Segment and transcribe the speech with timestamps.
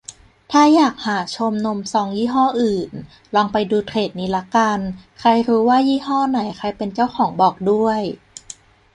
[0.51, 2.91] ถ้าอยากหาชมนมซองยี่ห้ออื่น
[3.35, 4.79] ลองไปดูเทรดนี้ละกัน
[5.19, 8.01] ใครรู้ว่ายี่ห้อไหนใครเป็นเจ้าของบอกด้วย